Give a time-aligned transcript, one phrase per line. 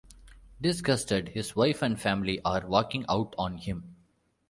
[0.59, 3.97] Disgusted, his wife and family are walking out on him.